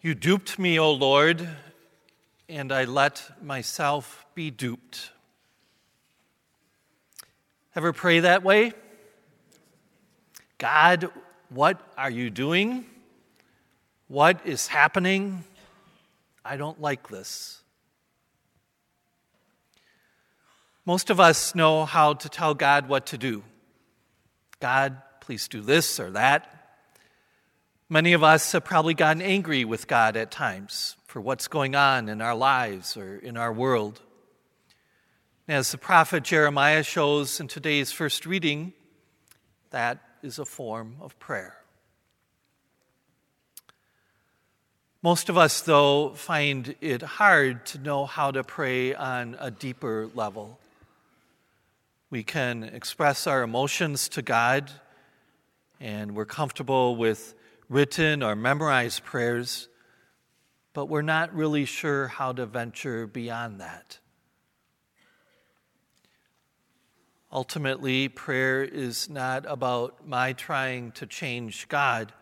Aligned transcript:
You 0.00 0.14
duped 0.14 0.60
me, 0.60 0.78
O 0.78 0.92
Lord, 0.92 1.48
and 2.48 2.70
I 2.70 2.84
let 2.84 3.42
myself 3.42 4.24
be 4.32 4.48
duped. 4.48 5.10
Ever 7.74 7.92
pray 7.92 8.20
that 8.20 8.44
way? 8.44 8.74
God, 10.58 11.10
what 11.48 11.80
are 11.96 12.10
you 12.10 12.30
doing? 12.30 12.86
What 14.06 14.40
is 14.44 14.68
happening? 14.68 15.42
I 16.44 16.56
don't 16.56 16.80
like 16.80 17.08
this. 17.08 17.60
Most 20.86 21.10
of 21.10 21.18
us 21.18 21.56
know 21.56 21.84
how 21.84 22.14
to 22.14 22.28
tell 22.28 22.54
God 22.54 22.88
what 22.88 23.06
to 23.06 23.18
do. 23.18 23.42
God, 24.60 25.02
please 25.20 25.48
do 25.48 25.60
this 25.60 25.98
or 25.98 26.12
that. 26.12 26.57
Many 27.90 28.12
of 28.12 28.22
us 28.22 28.52
have 28.52 28.66
probably 28.66 28.92
gotten 28.92 29.22
angry 29.22 29.64
with 29.64 29.86
God 29.86 30.14
at 30.18 30.30
times 30.30 30.94
for 31.06 31.22
what's 31.22 31.48
going 31.48 31.74
on 31.74 32.10
in 32.10 32.20
our 32.20 32.34
lives 32.34 32.98
or 32.98 33.16
in 33.16 33.38
our 33.38 33.50
world. 33.50 34.02
As 35.48 35.72
the 35.72 35.78
prophet 35.78 36.22
Jeremiah 36.22 36.82
shows 36.82 37.40
in 37.40 37.48
today's 37.48 37.90
first 37.90 38.26
reading, 38.26 38.74
that 39.70 40.00
is 40.22 40.38
a 40.38 40.44
form 40.44 40.96
of 41.00 41.18
prayer. 41.18 41.56
Most 45.00 45.30
of 45.30 45.38
us, 45.38 45.62
though, 45.62 46.10
find 46.10 46.74
it 46.82 47.00
hard 47.00 47.64
to 47.66 47.78
know 47.78 48.04
how 48.04 48.30
to 48.30 48.44
pray 48.44 48.94
on 48.94 49.34
a 49.40 49.50
deeper 49.50 50.10
level. 50.14 50.58
We 52.10 52.22
can 52.22 52.64
express 52.64 53.26
our 53.26 53.42
emotions 53.42 54.10
to 54.10 54.20
God, 54.20 54.70
and 55.80 56.14
we're 56.14 56.26
comfortable 56.26 56.94
with 56.94 57.34
written 57.68 58.22
or 58.22 58.34
memorized 58.34 59.04
prayers, 59.04 59.68
but 60.72 60.86
we're 60.86 61.02
not 61.02 61.34
really 61.34 61.64
sure 61.64 62.08
how 62.08 62.32
to 62.32 62.46
venture 62.46 63.06
beyond 63.06 63.60
that. 63.60 63.98
Ultimately, 67.30 68.08
prayer 68.08 68.64
is 68.64 69.10
not 69.10 69.44
about 69.46 70.06
my 70.08 70.32
trying 70.32 70.92
to 70.92 71.06
change 71.06 71.68
God, 71.68 72.12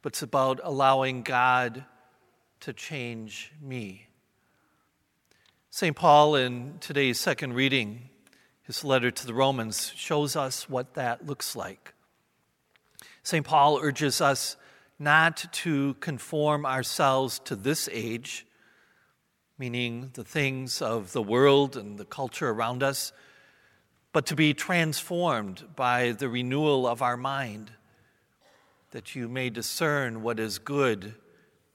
but 0.00 0.12
it's 0.12 0.22
about 0.22 0.60
allowing 0.62 1.22
God 1.22 1.84
to 2.60 2.72
change 2.72 3.52
me. 3.60 4.06
St. 5.70 5.96
Paul, 5.96 6.36
in 6.36 6.78
today's 6.78 7.18
second 7.18 7.54
reading, 7.54 8.10
his 8.62 8.84
letter 8.84 9.10
to 9.10 9.26
the 9.26 9.34
Romans, 9.34 9.92
shows 9.96 10.36
us 10.36 10.68
what 10.68 10.94
that 10.94 11.26
looks 11.26 11.56
like. 11.56 11.94
St. 13.24 13.44
Paul 13.44 13.80
urges 13.82 14.20
us 14.20 14.56
not 14.98 15.44
to 15.52 15.94
conform 15.94 16.64
ourselves 16.64 17.38
to 17.40 17.56
this 17.56 17.88
age, 17.92 18.46
meaning 19.58 20.10
the 20.14 20.24
things 20.24 20.80
of 20.80 21.12
the 21.12 21.22
world 21.22 21.76
and 21.76 21.98
the 21.98 22.04
culture 22.04 22.50
around 22.50 22.82
us, 22.82 23.12
but 24.12 24.26
to 24.26 24.36
be 24.36 24.54
transformed 24.54 25.64
by 25.74 26.12
the 26.12 26.28
renewal 26.28 26.86
of 26.86 27.02
our 27.02 27.16
mind, 27.16 27.72
that 28.92 29.14
you 29.16 29.28
may 29.28 29.50
discern 29.50 30.22
what 30.22 30.38
is 30.38 30.58
good 30.58 31.14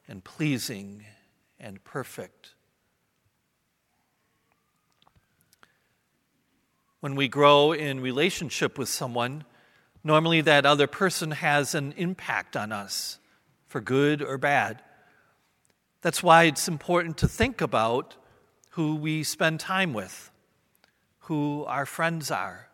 and 0.08 0.24
pleasing 0.24 1.06
and 1.60 1.84
perfect. 1.84 2.56
When 7.02 7.16
we 7.16 7.28
grow 7.28 7.72
in 7.72 8.02
relationship 8.02 8.78
with 8.78 8.90
someone, 8.90 9.46
Normally, 10.04 10.42
that 10.42 10.66
other 10.66 10.88
person 10.88 11.32
has 11.32 11.76
an 11.76 11.94
impact 11.98 12.56
on 12.56 12.72
us, 12.72 13.20
for 13.68 13.82
good 13.82 14.22
or 14.22 14.38
bad. 14.38 14.82
That's 16.02 16.24
why 16.24 16.44
it's 16.44 16.70
important 16.70 17.18
to 17.18 17.28
think 17.28 17.60
about 17.60 18.16
who 18.72 18.96
we 18.96 19.24
spend 19.24 19.60
time 19.60 19.94
with, 19.94 20.32
who 21.20 21.66
our 21.66 21.86
friends 21.86 22.32
are, 22.32 22.70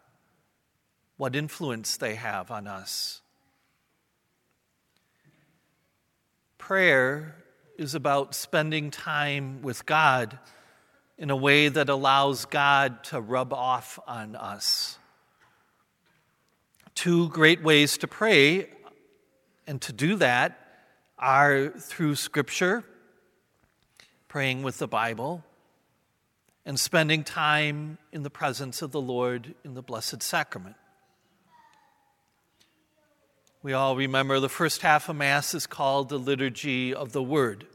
what 1.18 1.36
influence 1.36 1.98
they 1.98 2.16
have 2.16 2.52
on 2.52 2.68
us. 2.68 3.22
Prayer 6.60 7.44
is 7.78 7.96
about 7.96 8.36
spending 8.36 8.92
time 8.92 9.62
with 9.64 9.86
God 9.86 10.38
in 11.18 11.30
a 11.32 11.36
way 11.36 11.70
that 11.70 11.90
allows 11.90 12.46
God 12.46 13.04
to 13.06 13.20
rub 13.20 13.52
off 13.52 13.98
on 14.08 14.36
us 14.36 15.00
two 16.96 17.30
great 17.30 17.62
ways 17.62 17.98
to 18.00 18.08
pray, 18.08 18.70
and 19.68 19.82
to 19.82 19.94
do 19.94 20.16
that 20.16 20.60
are 21.20 21.70
through 21.70 22.16
Scripture, 22.16 22.84
praying 24.28 24.64
with 24.64 24.80
the 24.80 24.88
Bible, 24.88 25.44
and 26.66 26.80
spending 26.80 27.24
time 27.24 27.98
in 28.12 28.24
the 28.24 28.30
presence 28.30 28.82
of 28.82 28.92
the 28.92 29.02
Lord 29.02 29.54
in 29.64 29.76
the 29.76 29.84
Blessed 29.84 30.24
Sacrament. 30.24 30.76
We 33.62 33.74
all 33.74 33.96
remember 33.96 34.40
the 34.40 34.50
first 34.50 34.82
half 34.82 35.10
of 35.10 35.16
Mass 35.16 35.54
is 35.54 35.68
called 35.68 36.10
the 36.10 36.20
Liturgy 36.20 36.94
of 36.94 37.12
the 37.14 37.24
Word. 37.24 37.66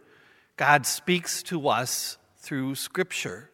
God 0.57 0.87
speaks 0.87 1.43
to 1.45 1.69
us 1.69 2.17
through 2.39 2.75
Scripture 2.77 3.51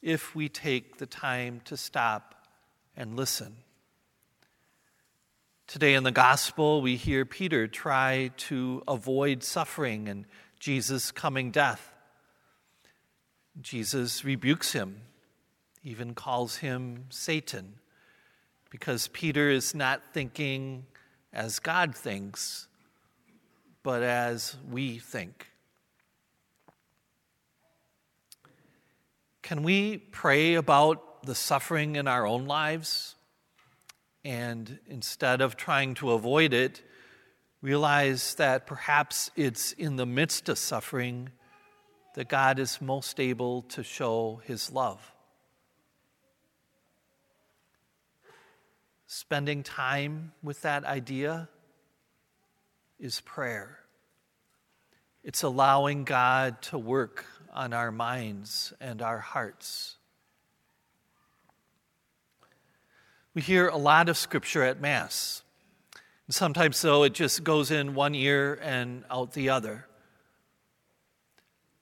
if 0.00 0.34
we 0.34 0.48
take 0.48 0.98
the 0.98 1.06
time 1.06 1.60
to 1.64 1.76
stop 1.76 2.46
and 2.96 3.16
listen. 3.16 3.56
Today 5.66 5.94
in 5.94 6.02
the 6.04 6.12
gospel, 6.12 6.82
we 6.82 6.96
hear 6.96 7.24
Peter 7.24 7.66
try 7.66 8.30
to 8.36 8.82
avoid 8.86 9.42
suffering 9.42 10.08
and 10.08 10.26
Jesus' 10.60 11.10
coming 11.10 11.50
death. 11.50 11.90
Jesus 13.60 14.24
rebukes 14.26 14.72
him, 14.72 15.00
even 15.82 16.14
calls 16.14 16.56
him 16.56 17.06
Satan, 17.08 17.76
because 18.70 19.08
Peter 19.08 19.48
is 19.48 19.74
not 19.74 20.02
thinking 20.12 20.84
as 21.32 21.58
God 21.60 21.94
thinks, 21.94 22.68
but 23.82 24.02
as 24.02 24.56
we 24.70 24.98
think. 24.98 25.46
Can 29.40 29.62
we 29.62 29.96
pray 29.96 30.54
about 30.54 31.22
the 31.22 31.34
suffering 31.34 31.96
in 31.96 32.06
our 32.06 32.26
own 32.26 32.44
lives? 32.44 33.14
And 34.24 34.78
instead 34.86 35.40
of 35.40 35.56
trying 35.56 35.94
to 35.96 36.12
avoid 36.12 36.54
it, 36.54 36.82
realize 37.60 38.34
that 38.36 38.66
perhaps 38.66 39.30
it's 39.36 39.72
in 39.72 39.96
the 39.96 40.06
midst 40.06 40.48
of 40.48 40.58
suffering 40.58 41.30
that 42.14 42.28
God 42.28 42.58
is 42.58 42.80
most 42.80 43.20
able 43.20 43.62
to 43.62 43.82
show 43.82 44.40
his 44.44 44.70
love. 44.70 45.12
Spending 49.06 49.62
time 49.62 50.32
with 50.42 50.62
that 50.62 50.84
idea 50.84 51.48
is 52.98 53.20
prayer. 53.20 53.78
It's 55.22 55.42
allowing 55.42 56.04
God 56.04 56.60
to 56.62 56.78
work 56.78 57.24
on 57.52 57.72
our 57.72 57.92
minds 57.92 58.72
and 58.80 59.00
our 59.00 59.18
hearts. 59.18 59.96
We 63.34 63.42
hear 63.42 63.66
a 63.66 63.76
lot 63.76 64.08
of 64.08 64.16
scripture 64.16 64.62
at 64.62 64.80
Mass. 64.80 65.42
Sometimes, 66.28 66.80
though, 66.80 67.02
it 67.02 67.14
just 67.14 67.42
goes 67.42 67.72
in 67.72 67.96
one 67.96 68.14
ear 68.14 68.60
and 68.62 69.02
out 69.10 69.32
the 69.32 69.50
other. 69.50 69.88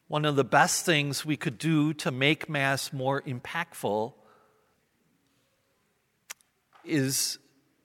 One 0.09 0.25
of 0.25 0.35
the 0.35 0.45
best 0.45 0.87
things 0.87 1.27
we 1.27 1.37
could 1.37 1.59
do 1.59 1.93
to 1.93 2.11
make 2.11 2.49
Mass 2.49 2.91
more 2.91 3.21
impactful 3.21 4.15
is 6.87 7.39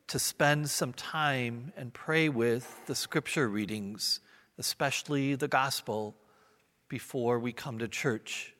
to 0.07 0.17
spend 0.17 0.69
some 0.69 0.93
time 0.93 1.73
and 1.75 1.93
pray 1.93 2.29
with 2.29 2.85
the 2.85 2.95
scripture 2.95 3.49
readings, 3.49 4.21
especially 4.57 5.35
the 5.35 5.49
gospel, 5.49 6.15
before 6.87 7.37
we 7.37 7.51
come 7.51 7.79
to 7.79 7.89
church 7.89 8.53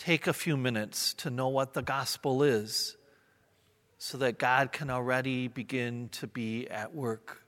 take 0.00 0.26
a 0.26 0.32
few 0.32 0.56
minutes 0.56 1.12
to 1.12 1.28
know 1.28 1.48
what 1.48 1.74
the 1.74 1.82
gospel 1.82 2.42
is 2.42 2.96
so 3.98 4.16
that 4.16 4.38
God 4.38 4.72
can 4.72 4.88
already 4.88 5.46
begin 5.46 6.08
to 6.12 6.26
be 6.26 6.66
at 6.68 6.94
work. 6.94 7.42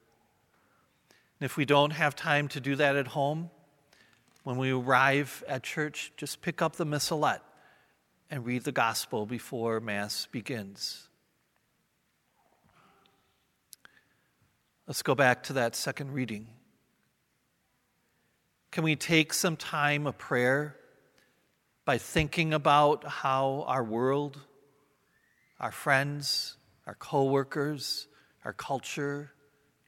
And 1.41 1.47
if 1.47 1.57
we 1.57 1.65
don't 1.65 1.93
have 1.93 2.15
time 2.15 2.49
to 2.49 2.61
do 2.61 2.77
that 2.77 2.95
at 2.95 3.07
home, 3.07 3.49
when 4.43 4.59
we 4.59 4.71
arrive 4.71 5.43
at 5.49 5.63
church, 5.63 6.13
just 6.19 6.43
pick 6.43 6.61
up 6.61 6.77
the 6.77 6.85
missalette 6.85 7.41
and 8.31 8.45
read 8.45 8.65
the 8.65 8.73
gospel 8.73 9.25
before 9.25 9.81
Mass 9.81 10.29
begins. 10.31 11.09
Let's 14.87 15.03
go 15.03 15.15
back 15.15 15.45
to 15.45 15.55
that 15.55 15.75
second 15.75 16.13
reading. 16.13 16.49
Can 18.71 18.85
we 18.85 18.95
take 18.95 19.33
some 19.33 19.57
time 19.57 20.07
of 20.07 20.19
prayer? 20.19 20.77
By 21.85 21.99
thinking 21.99 22.55
about 22.55 23.05
how 23.05 23.65
our 23.67 23.83
world, 23.83 24.41
our 25.59 25.73
friends, 25.73 26.57
our 26.87 26.95
coworkers, 26.95 28.07
our 28.45 28.53
culture 28.53 29.33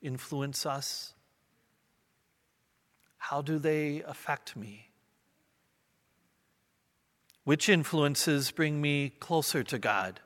influence 0.03 0.67
us? 0.67 1.15
How 3.17 3.43
do 3.43 3.59
they 3.59 4.03
affect 4.03 4.57
me? 4.57 4.91
Which 7.45 7.69
influences 7.69 8.51
bring 8.51 8.81
me 8.81 9.11
closer 9.21 9.63
to 9.65 9.79
God 9.79 10.21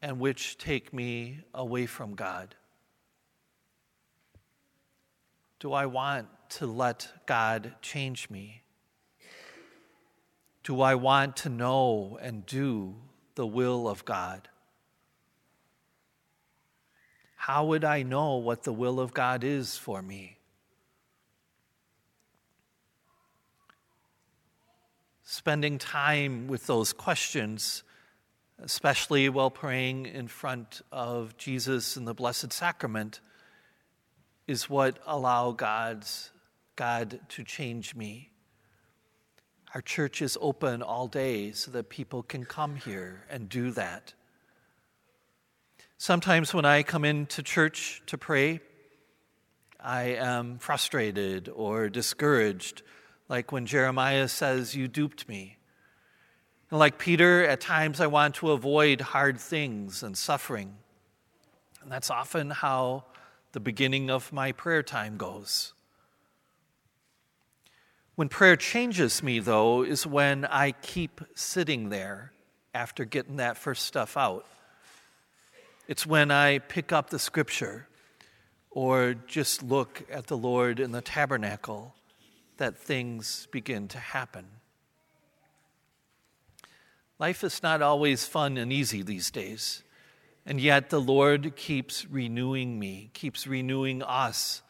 and 0.00 0.18
which 0.18 0.58
take 0.58 0.92
me 0.92 1.40
away 1.54 1.86
from 1.86 2.14
God? 2.14 2.54
Do 5.60 5.72
I 5.72 5.86
want 5.86 6.28
to 6.50 6.66
let 6.66 7.08
God 7.26 7.74
change 7.82 8.30
me? 8.30 8.62
Do 10.68 10.82
I 10.82 10.96
want 10.96 11.38
to 11.38 11.48
know 11.48 12.18
and 12.20 12.44
do 12.44 12.94
the 13.36 13.46
will 13.46 13.88
of 13.88 14.04
God? 14.04 14.50
How 17.36 17.64
would 17.64 17.84
I 17.84 18.02
know 18.02 18.36
what 18.36 18.64
the 18.64 18.72
will 18.74 19.00
of 19.00 19.14
God 19.14 19.44
is 19.44 19.78
for 19.78 20.02
me? 20.02 20.34
spending 25.24 25.78
time 25.78 26.48
with 26.48 26.66
those 26.66 26.92
questions, 26.92 27.82
especially 28.58 29.28
while 29.30 29.50
praying 29.50 30.04
in 30.04 30.28
front 30.28 30.82
of 30.92 31.34
Jesus 31.38 31.96
in 31.96 32.04
the 32.04 32.12
Blessed 32.12 32.52
Sacrament, 32.52 33.20
is 34.46 34.68
what 34.68 34.98
allow 35.06 35.52
God's 35.52 36.30
God 36.76 37.20
to 37.28 37.42
change 37.42 37.94
me. 37.94 38.32
Our 39.74 39.82
church 39.82 40.22
is 40.22 40.38
open 40.40 40.82
all 40.82 41.08
day 41.08 41.52
so 41.52 41.70
that 41.72 41.90
people 41.90 42.22
can 42.22 42.44
come 42.44 42.76
here 42.76 43.24
and 43.30 43.48
do 43.48 43.70
that. 43.72 44.14
Sometimes 45.98 46.54
when 46.54 46.64
I 46.64 46.82
come 46.82 47.04
into 47.04 47.42
church 47.42 48.02
to 48.06 48.16
pray, 48.16 48.60
I 49.80 50.04
am 50.04 50.58
frustrated 50.58 51.48
or 51.48 51.88
discouraged 51.88 52.82
like 53.28 53.52
when 53.52 53.66
Jeremiah 53.66 54.28
says, 54.28 54.74
You 54.74 54.88
duped 54.88 55.28
me. 55.28 55.58
And 56.70 56.78
like 56.78 56.98
Peter, 56.98 57.44
at 57.44 57.60
times 57.60 58.00
I 58.00 58.06
want 58.06 58.36
to 58.36 58.52
avoid 58.52 59.00
hard 59.00 59.38
things 59.38 60.02
and 60.02 60.16
suffering. 60.16 60.76
And 61.82 61.92
that's 61.92 62.10
often 62.10 62.50
how 62.50 63.04
the 63.52 63.60
beginning 63.60 64.10
of 64.10 64.32
my 64.32 64.52
prayer 64.52 64.82
time 64.82 65.16
goes. 65.16 65.72
When 68.18 68.28
prayer 68.28 68.56
changes 68.56 69.22
me, 69.22 69.38
though, 69.38 69.84
is 69.84 70.04
when 70.04 70.44
I 70.44 70.72
keep 70.72 71.20
sitting 71.36 71.88
there 71.88 72.32
after 72.74 73.04
getting 73.04 73.36
that 73.36 73.56
first 73.56 73.84
stuff 73.84 74.16
out. 74.16 74.44
It's 75.86 76.04
when 76.04 76.32
I 76.32 76.58
pick 76.58 76.90
up 76.90 77.10
the 77.10 77.20
scripture 77.20 77.86
or 78.72 79.14
just 79.14 79.62
look 79.62 80.04
at 80.10 80.26
the 80.26 80.36
Lord 80.36 80.80
in 80.80 80.90
the 80.90 81.00
tabernacle 81.00 81.94
that 82.56 82.76
things 82.76 83.46
begin 83.52 83.86
to 83.86 83.98
happen. 84.00 84.46
Life 87.20 87.44
is 87.44 87.62
not 87.62 87.82
always 87.82 88.26
fun 88.26 88.56
and 88.56 88.72
easy 88.72 89.02
these 89.02 89.30
days, 89.30 89.84
and 90.44 90.60
yet 90.60 90.90
the 90.90 91.00
Lord 91.00 91.54
keeps 91.54 92.04
renewing 92.04 92.80
me, 92.80 93.10
keeps 93.14 93.46
renewing 93.46 94.02
us 94.02 94.62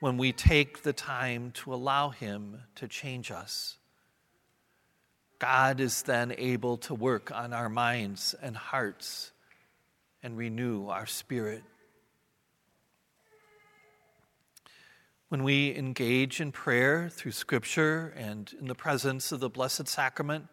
when 0.00 0.16
we 0.16 0.32
take 0.32 0.82
the 0.82 0.94
time 0.94 1.52
to 1.52 1.72
allow 1.72 2.08
Him 2.08 2.62
to 2.76 2.88
change 2.88 3.30
us. 3.30 3.76
God 5.38 5.80
is 5.80 6.02
then 6.02 6.34
able 6.36 6.78
to 6.78 6.94
work 6.94 7.30
on 7.30 7.52
our 7.52 7.68
minds 7.68 8.34
and 8.42 8.56
hearts 8.56 9.30
and 10.22 10.36
renew 10.36 10.88
our 10.88 11.06
spirit. 11.06 11.62
When 15.28 15.44
we 15.44 15.74
engage 15.76 16.40
in 16.40 16.50
prayer 16.50 17.08
through 17.08 17.32
Scripture 17.32 18.12
and 18.16 18.52
in 18.58 18.66
the 18.66 18.74
presence 18.74 19.32
of 19.32 19.40
the 19.40 19.48
Blessed 19.48 19.86
Sacrament, 19.86 20.46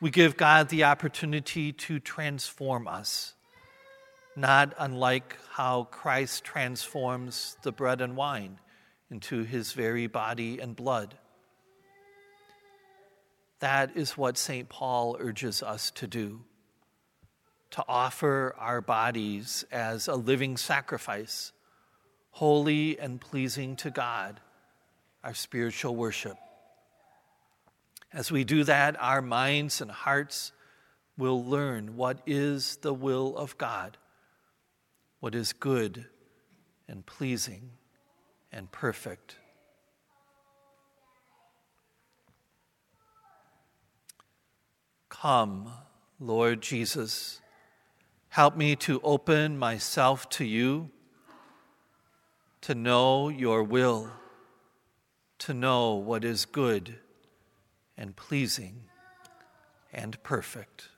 we 0.00 0.10
give 0.10 0.36
God 0.36 0.68
the 0.68 0.84
opportunity 0.84 1.72
to 1.72 1.98
transform 2.00 2.88
us, 2.88 3.34
not 4.34 4.74
unlike 4.78 5.36
how 5.50 5.84
Christ 5.84 6.44
transforms 6.44 7.56
the 7.62 7.72
bread 7.72 8.00
and 8.00 8.16
wine 8.16 8.58
into 9.10 9.44
his 9.44 9.72
very 9.72 10.06
body 10.06 10.58
and 10.58 10.74
blood. 10.74 11.16
That 13.60 13.96
is 13.96 14.16
what 14.16 14.36
St. 14.36 14.68
Paul 14.68 15.16
urges 15.18 15.62
us 15.62 15.90
to 15.92 16.06
do 16.06 16.42
to 17.70 17.84
offer 17.88 18.54
our 18.58 18.80
bodies 18.80 19.64
as 19.70 20.08
a 20.08 20.14
living 20.14 20.56
sacrifice 20.56 21.52
holy 22.30 22.98
and 22.98 23.18
pleasing 23.18 23.76
to 23.76 23.90
God, 23.90 24.40
our 25.24 25.32
spiritual 25.32 25.96
worship. 25.96 26.36
As 28.12 28.30
we 28.30 28.44
do 28.44 28.62
that, 28.64 28.94
our 29.00 29.22
minds 29.22 29.80
and 29.80 29.90
hearts 29.90 30.52
will 31.16 31.42
learn 31.42 31.96
what 31.96 32.20
is 32.26 32.76
the 32.82 32.92
will 32.92 33.34
of 33.38 33.56
God, 33.56 33.96
what 35.20 35.34
is 35.34 35.54
good 35.54 36.04
and 36.88 37.06
pleasing 37.06 37.70
and 38.56 38.72
perfect. 38.72 39.36
Come, 45.10 45.70
Lord 46.18 46.62
Jesus, 46.62 47.42
help 48.30 48.56
me 48.56 48.74
to 48.76 48.98
open 49.04 49.58
myself 49.58 50.26
to 50.30 50.44
you 50.46 50.88
to 52.62 52.74
know 52.74 53.28
your 53.28 53.62
will, 53.62 54.10
to 55.40 55.52
know 55.52 55.94
what 55.94 56.24
is 56.24 56.46
good 56.46 56.98
and 57.98 58.16
pleasing 58.16 58.84
and 59.92 60.20
perfect. 60.22 60.88